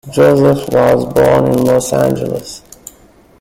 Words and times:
Joseph 0.09 0.67
was 0.73 1.13
born 1.13 1.45
in 1.59 1.63
Los 1.65 1.93
Angeles. 1.93 2.63